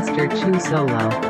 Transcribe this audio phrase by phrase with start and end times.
[0.00, 1.29] Master Chu Solo.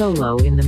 [0.00, 0.59] Solo in the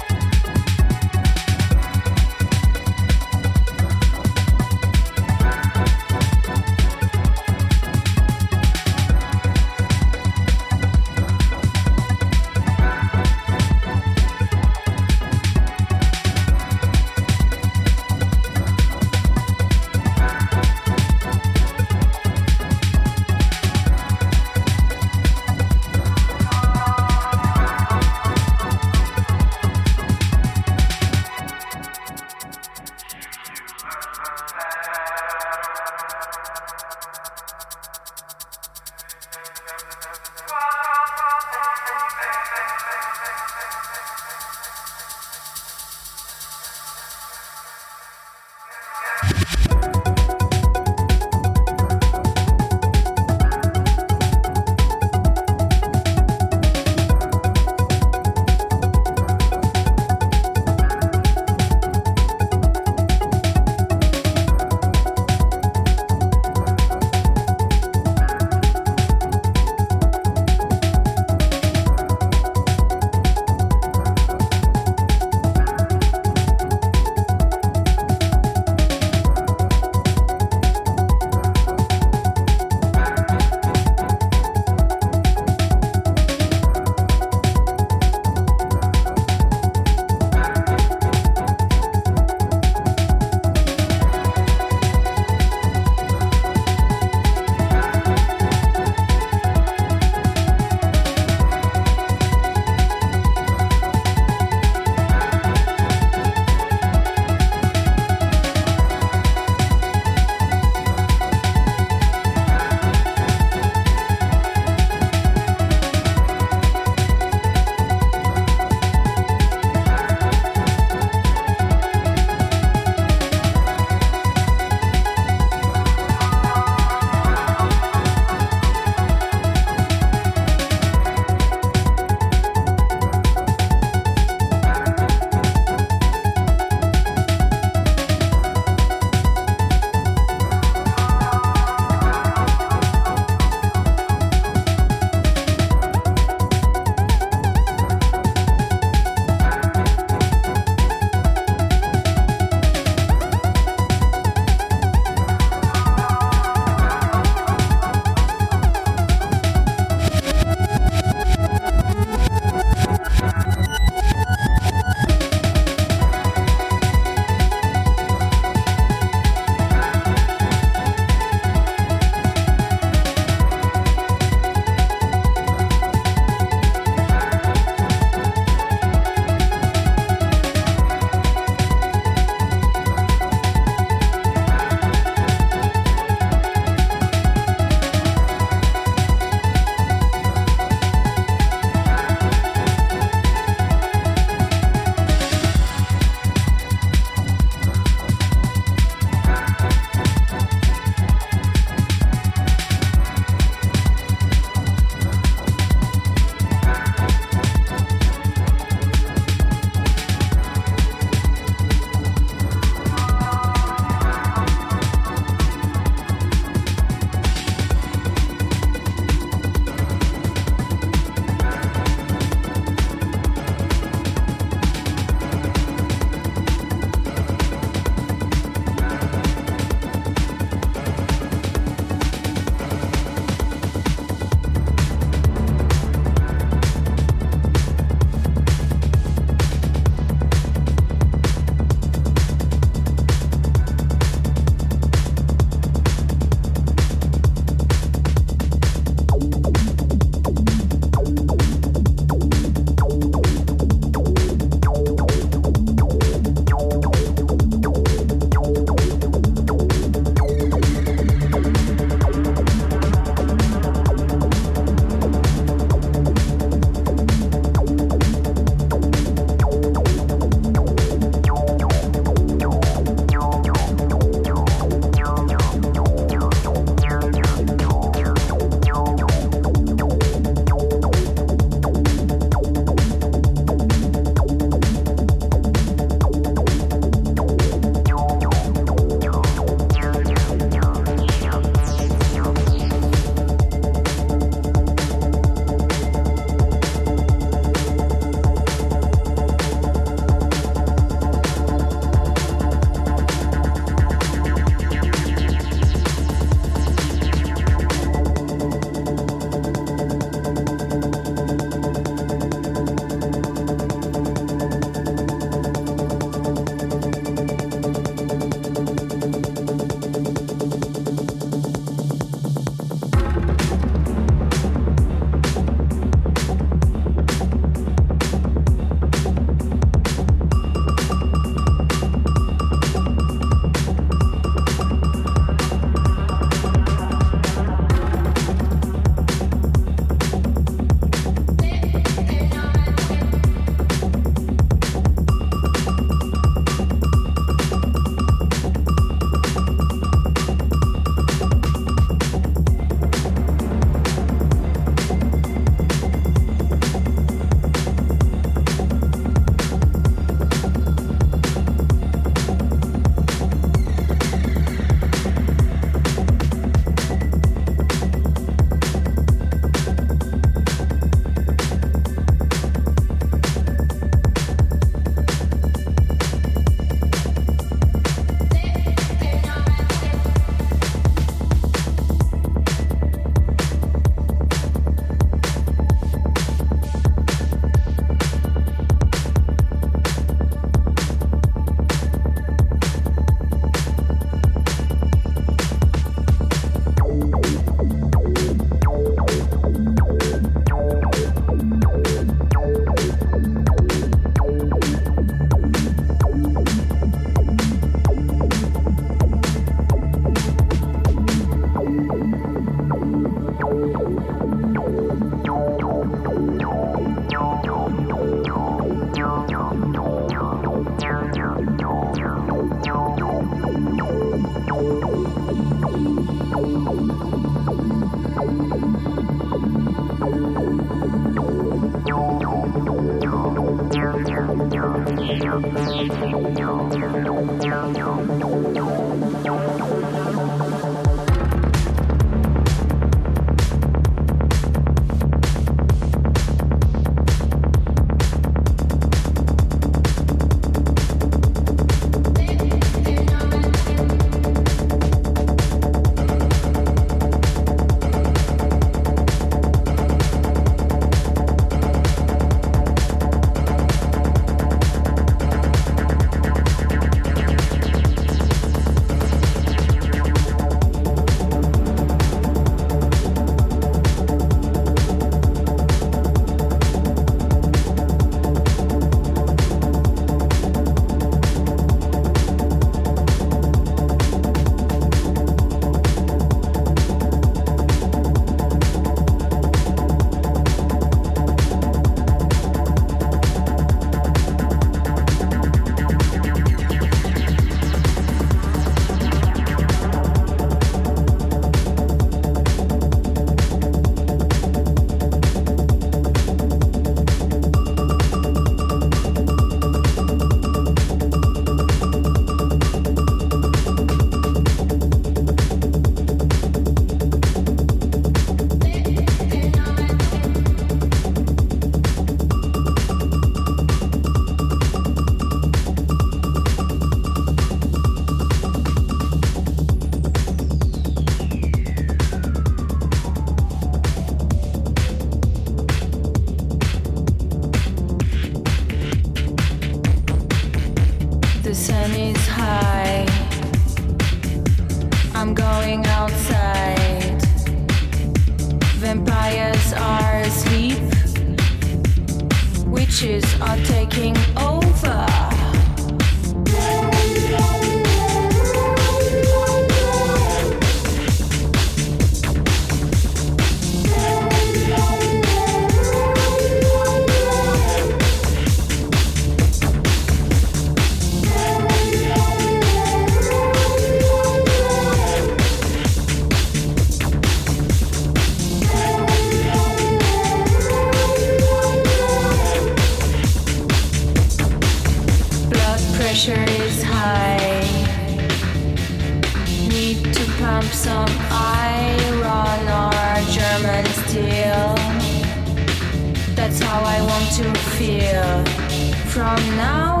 [599.13, 599.51] mix.
[599.51, 600.00] Kitchen